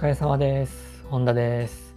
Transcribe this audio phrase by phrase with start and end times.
[0.00, 1.04] 疲れ様です。
[1.10, 1.94] 本田です、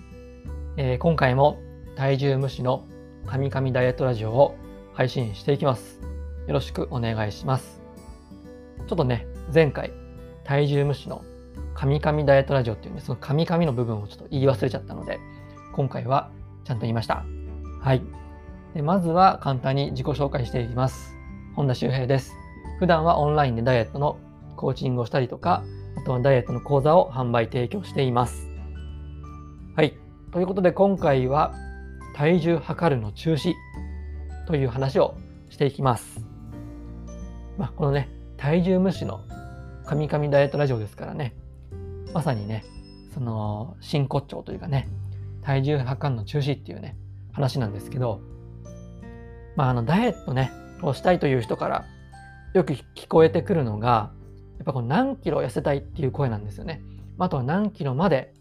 [0.76, 1.62] えー今回も
[1.96, 2.86] 体重無視の
[3.26, 4.58] 神々ダイエットラジオを
[4.92, 6.02] 配信していきます。
[6.46, 7.82] よろしくお願いします。
[8.88, 9.94] ちょっとね、前回
[10.44, 11.24] 体重無視の
[11.76, 15.22] 神々ダイエットラジオっていうね、その神々の部分をちょっと言い忘れちゃったので、
[15.74, 16.30] 今回は
[16.66, 17.24] ちゃんと言いました。
[17.80, 18.02] はい。
[18.74, 21.16] でまずは簡単に自己紹介していきます。
[21.56, 22.34] 本田修平です。
[22.80, 24.20] 普段はオンラインでダイエットの
[24.58, 25.64] コーチングをしたりとか、
[25.98, 28.48] あとはダイエットの講座を販売提供しています。
[29.76, 29.98] はい。
[30.32, 31.54] ということで今回は
[32.16, 33.54] 体重測るの中止
[34.48, 35.16] という話を
[35.50, 36.26] していきます。
[37.58, 39.22] まあ、このね、体重無視の
[39.86, 41.36] 神々ダイエットラジオですからね、
[42.14, 42.64] まさにね、
[43.14, 44.90] その真骨頂というかね、
[45.42, 46.98] 体重測るの中止っていうね、
[47.32, 48.22] 話なんですけど、
[49.56, 50.52] まあ、あの、ダイエットね、
[50.84, 51.86] をしたいという人から
[52.54, 54.12] よく聞こえてくるのが、
[54.64, 56.82] っぱこう何キロ痩せたいっていう声なんですよね。
[57.20, 58.34] あとは何キロまで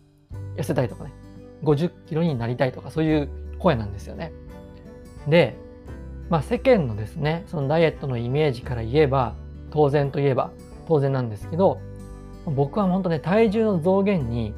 [0.56, 1.12] 痩せたいとかね、
[1.64, 3.28] 50キロになりたいとかそういう
[3.58, 4.32] 声なんですよね。
[5.28, 5.56] で、
[6.30, 9.34] まあ世間のですね、そのダイエットのイメージから言えば、
[9.70, 10.50] 当然といえば
[10.88, 11.80] 当然なんですけど、
[12.46, 14.54] 僕は本当ね、体重の増減に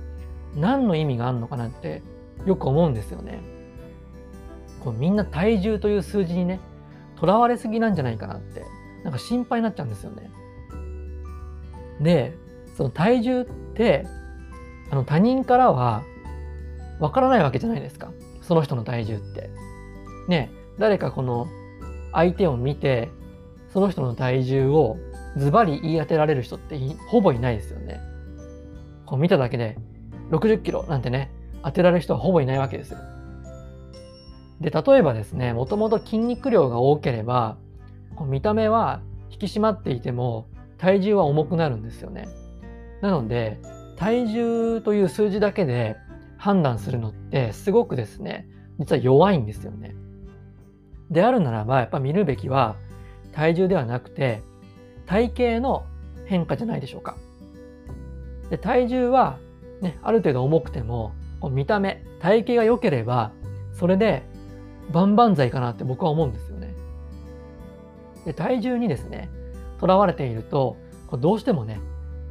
[0.54, 2.02] 何の意味があるのかなって
[2.46, 3.40] よく思うんですよね。
[4.82, 6.60] こうみんな体重という数字にね、
[7.16, 8.64] とらわれすぎなんじゃないかなって、
[9.02, 10.30] なんか心配になっちゃうんですよね。
[12.00, 12.36] で、
[12.76, 14.06] その体重って、
[14.90, 16.02] あの他人からは
[17.00, 18.12] わからないわけじゃないですか。
[18.42, 19.50] その人の体重って。
[20.28, 21.48] ね、誰かこの
[22.12, 23.10] 相手を見て、
[23.72, 24.96] その人の体重を
[25.36, 26.78] ズバリ言い当てられる人って
[27.08, 28.00] ほぼいないですよね。
[29.06, 29.76] こう見ただけで
[30.30, 31.30] 60キロなんてね、
[31.62, 32.98] 当てられる人はほぼいないわけですよ。
[34.60, 37.56] で、例えばですね、もともと筋肉量が多ければ、
[38.14, 40.46] こう見た目は引き締まっていても
[40.84, 42.28] 体重は重くなるんですよね。
[43.00, 43.58] なので、
[43.96, 45.96] 体重という数字だけで
[46.36, 48.46] 判断するのってすごくですね、
[48.78, 49.94] 実は弱いんですよね。
[51.10, 52.76] であるならば、やっぱ見るべきは
[53.32, 54.42] 体重ではなくて
[55.06, 55.86] 体型の
[56.26, 57.16] 変化じゃないでしょうか。
[58.50, 59.38] で体重は、
[59.80, 61.14] ね、ある程度重くても
[61.50, 63.32] 見た目、体型が良ければ
[63.72, 64.22] それで
[64.92, 66.74] 万々歳かなって僕は思うんですよね。
[68.26, 69.30] で体重にですね、
[69.80, 70.76] とらわれていると
[71.16, 71.80] どうしてもね、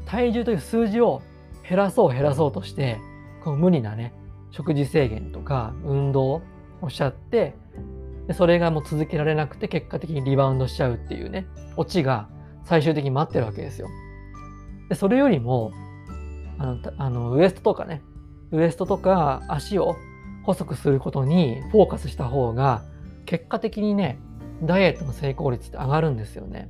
[0.05, 1.21] 体重という数字を
[1.67, 2.99] 減らそう減らそうとして
[3.43, 4.13] こう無理なね
[4.51, 6.41] 食事制限とか運動
[6.81, 7.55] をしちゃって
[8.27, 12.29] でそれがもう続けられなくて結果的にリバウンドしちゃうっていうねオチが
[12.65, 13.89] 最終的に待ってるわけですよ。
[14.89, 15.71] でそれよりも
[16.57, 18.01] あのあのウエストとかね
[18.51, 19.95] ウエストとか足を
[20.43, 22.83] 細くすることにフォーカスした方が
[23.25, 24.19] 結果的にね
[24.61, 26.69] ダイエットの成功率って上がるんですよね。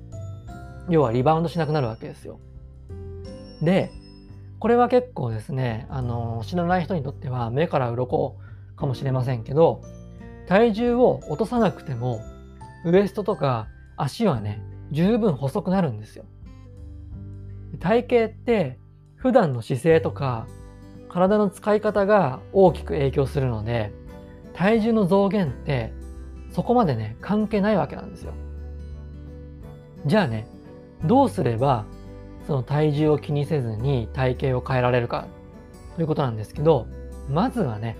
[0.90, 2.40] 要はリバウンドしなくなるわけですよ。
[3.62, 3.92] で
[4.60, 8.36] これは結構ですねあの知らない人にとっては目から鱗
[8.76, 9.82] かもしれませんけど
[10.48, 12.22] 体重を落とさなくても
[12.86, 13.68] ウエストとか
[13.98, 14.62] 足はね
[14.92, 16.26] 十分細くなるんですよ。
[17.80, 18.80] 体型って
[19.16, 20.48] 普段の姿勢とか
[21.10, 23.92] 体の使い方が大きく影響するので
[24.54, 25.94] 体重の増減って
[26.52, 28.34] そこまでね関係ないわけなんですよ。
[30.06, 30.48] じゃあね
[31.06, 31.86] どうすれば
[32.48, 35.28] その体重を気にせずに体型を変えられるか
[35.96, 36.88] ということなんですけど
[37.30, 37.98] まずはね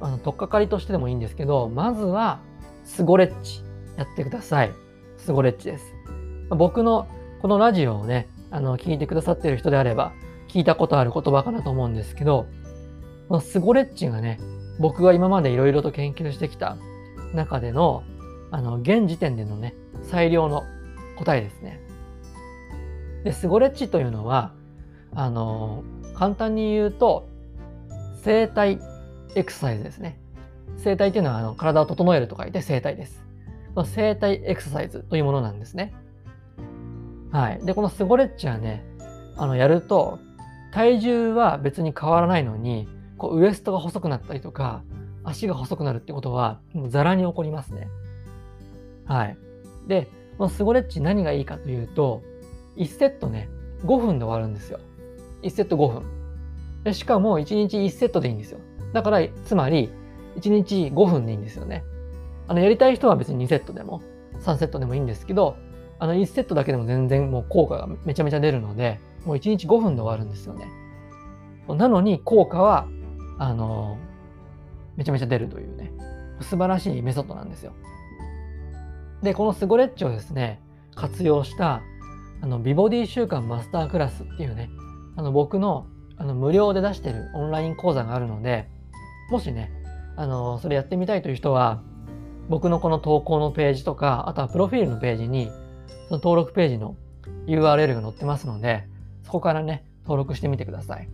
[0.00, 2.40] あの取っかかりとしてでもいいんですけどまずは
[2.84, 3.62] スゴレッチ
[3.96, 4.72] やってください。
[5.18, 5.84] スゴレッチです。
[6.50, 7.06] 僕の
[7.40, 10.12] このラジオをねあの聞いてくださってる人であれば
[10.48, 12.46] 聞いたことある言葉かなと思うんですけど
[13.28, 14.40] このスゴレッチがね
[14.78, 16.76] 僕が今までいろいろと研究してきた
[17.32, 18.02] 中での
[18.50, 20.64] あの現時点でのね最良の
[21.16, 21.80] 答えですね。
[23.24, 24.52] で、スゴレッチというのは、
[25.14, 25.84] あの、
[26.14, 27.28] 簡単に言うと、
[28.22, 28.78] 生体
[29.34, 30.18] エクササイズですね。
[30.76, 33.24] 生体というのはあの体を整えると書いて生体です。
[33.74, 35.94] この生体エクササイズというものなんですね。
[37.30, 37.64] はい。
[37.64, 38.84] で、このスゴレッチはね、
[39.36, 40.18] あの、やると、
[40.72, 44.82] 体重は別に変わらないのに、こうウエストが細くなったりとか、
[45.24, 47.88] 足が細くなるってことは、もうザラに起こりますね。
[49.06, 49.36] はい。
[49.86, 50.08] で、
[50.38, 52.22] このスゴレッチ何がいいかというと、
[52.76, 53.48] 1セットね、
[53.84, 54.80] 5分で終わるんですよ。
[55.42, 56.02] 1セット5分。
[56.84, 58.58] でしかも1日1セットでいいんですよ。
[58.92, 59.90] だから、つまり、
[60.36, 61.84] 1日5分でいいんですよね。
[62.48, 64.02] あの、やりたい人は別に2セットでも、
[64.40, 65.56] 3セットでもいいんですけど、
[65.98, 70.66] あの、1セットだけでも全然もう効果がめちゃめちゃ出るので、もう1日5分で終わるんですよね。
[71.68, 72.86] なのに、効果は、
[73.38, 73.98] あの、
[74.96, 75.92] めちゃめちゃ出るというね、
[76.40, 77.72] 素晴らしいメソッドなんですよ。
[79.22, 80.60] で、このスゴレッチをですね、
[80.94, 81.82] 活用した
[82.42, 84.68] あの美ボディ週間マスタークラスっていうね、
[85.16, 85.86] あの僕の
[86.16, 88.68] あの無料で出してるオンライン講座があるので、
[89.30, 89.72] もしね、
[90.16, 91.82] あのそれやってみたいという人は、
[92.48, 95.50] 僕のこの投稿のページとか、あとはプロフィールのページに、
[96.08, 96.96] その登録ページの
[97.46, 98.88] URL が載ってますので、
[99.24, 101.08] そこからね、登録してみてください。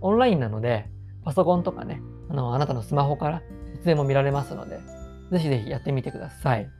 [0.00, 0.88] オンラインなので、
[1.24, 2.00] パソコンとかね、
[2.30, 3.42] あの、あなたのスマホから
[3.74, 4.80] いつでも見られますので、
[5.30, 6.70] ぜひぜひやってみてください。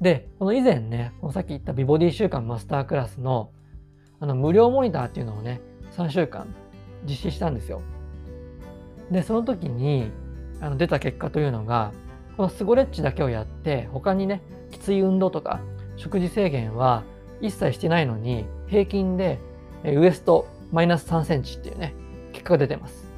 [0.00, 3.50] で、この以前ね、このさっき言った美ボディ週間マスタークラスの、
[4.20, 5.60] あの、無料モニターっていうのをね、
[5.96, 6.54] 3週間
[7.04, 7.82] 実施したんですよ。
[9.10, 10.10] で、その時に、
[10.60, 11.92] あの出た結果というのが、
[12.36, 15.60] このスゴレッチだけをやって、他にね、きつい運動とか
[15.96, 17.04] 食事制限は
[17.40, 19.38] 一切してないのに、平均で
[19.84, 21.94] ウエストマイナス3センチっていうね、
[22.32, 23.10] 結果が出てます。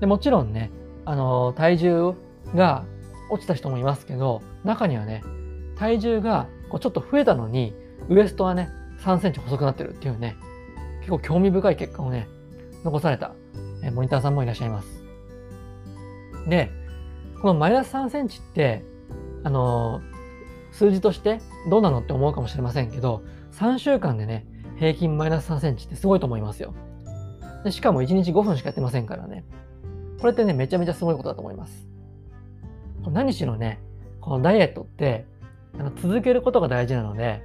[0.00, 0.70] でもちろんね、
[1.04, 2.14] あの、体重
[2.54, 2.84] が
[3.30, 5.22] 落ちた人もいますけど、中にはね、
[5.80, 7.72] 体重がこうちょっと増えたのに、
[8.10, 8.68] ウエストはね、
[8.98, 10.36] 3センチ細くなってるっていうね、
[10.98, 12.28] 結構興味深い結果をね、
[12.84, 13.32] 残された
[13.94, 15.02] モニターさんもいらっしゃいます。
[16.46, 16.70] で、
[17.40, 18.84] このマイナス3センチって、
[19.42, 21.40] あのー、数字として
[21.70, 23.22] どうなのって思うかもしれませんけど、
[23.52, 24.46] 3週間でね、
[24.76, 26.74] 平均マイナス3センチってすごいと思いますよ。
[27.64, 29.46] でしかも1日5分しかやってませんからね。
[30.20, 31.88] これってね、めちゃめちゃすごいことだと思います。
[33.10, 33.80] 何しろね、
[34.20, 35.24] このダイエットって
[35.78, 37.42] あの続けることが大事なので、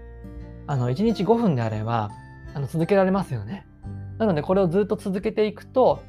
[0.67, 2.09] あの1日5分であれば
[2.53, 3.65] あの続けられますよね。
[4.17, 6.03] なのでこれをずっと続けていくと、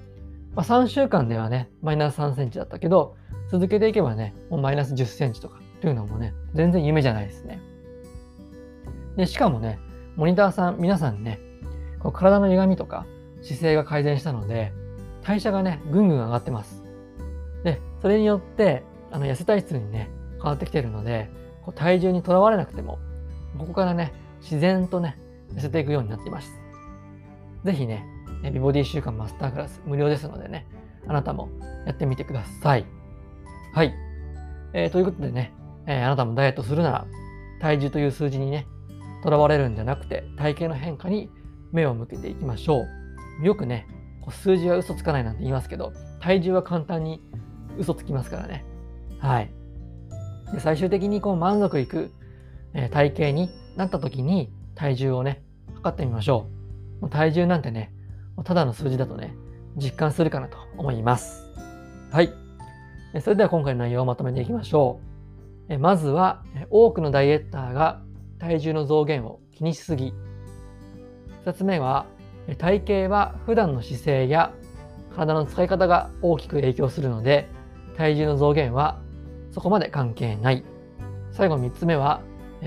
[0.55, 3.17] まあ、3週間ではね、マイナス3センチだったけど、
[3.51, 7.61] 続けていけばね、もうマイナス10センチとかというのもね、全然夢じゃないですね。
[9.17, 9.79] で、しかもね、
[10.17, 11.41] モニターさん、皆さんね、
[12.01, 13.07] こう体の歪みとか
[13.43, 14.73] 姿勢が改善したので、
[15.23, 16.85] 代謝がね、ぐんぐん上がってます。
[17.65, 21.31] で、それによって、あの痩せ体質にね、変わってきてるので、
[21.67, 23.01] こう体重にとらわれなくても、
[23.59, 25.19] ここからね、自然とね、
[25.53, 26.55] 痩せていくようになっています。
[27.65, 28.07] ぜひね、
[28.53, 30.67] 美ボディ週間マスタークラス無料ですのでね、
[31.09, 31.49] あなたも
[31.85, 32.87] やってみてください。
[33.75, 33.93] はい。
[34.75, 35.53] えー、ということでね、
[35.87, 37.07] えー、あなたもダイエットするなら、
[37.61, 38.69] 体重という数字にね、
[39.25, 41.31] とらわれるんじゃなくて、体型の変化に
[41.73, 42.85] 目を向けていきましょ
[43.43, 43.45] う。
[43.45, 43.89] よくね、
[44.21, 47.21] こう数字は嘘つかないなんて言いますけど、体重は簡単に
[47.77, 48.65] 嘘つきますからね。
[49.19, 49.51] はい。
[50.53, 52.13] で最終的にこう満足いく、
[52.75, 55.43] え、体型になった時に体重をね、
[55.75, 56.49] 測ってみましょ
[56.99, 57.03] う。
[57.03, 57.93] もう体重なんてね、
[58.45, 59.35] ただの数字だとね、
[59.77, 61.47] 実感するかなと思います。
[62.11, 62.33] はい。
[63.21, 65.01] それでは今回の内容をまとめていきましょ
[65.69, 65.79] う。
[65.79, 68.03] まずは、多くのダイエッターが
[68.39, 70.13] 体重の増減を気にしすぎ。
[71.45, 72.07] 2つ目は、
[72.59, 74.53] 体型は普段の姿勢や
[75.15, 77.49] 体の使い方が大きく影響するので、
[77.97, 79.01] 体重の増減は
[79.57, 80.63] そこまで関係ない。
[81.33, 82.21] 最後3つ目は、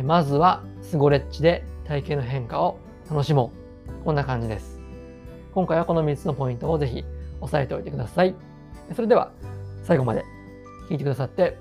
[0.04, 2.80] まずはスゴレッチで体型の変化を
[3.12, 3.52] 楽しも
[4.02, 4.06] う。
[4.06, 4.80] こんな感じです。
[5.54, 7.06] 今回はこの3つのポイントをぜひ
[7.42, 8.34] 押さえておいてください。
[8.96, 9.32] それでは
[9.84, 10.26] 最後まで
[10.90, 11.60] 聞いてくださって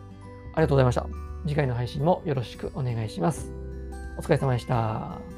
[0.54, 1.06] ありがとうございました。
[1.46, 3.52] 次回の配信もよろしくお願いします。
[4.16, 5.37] お疲れ様でした。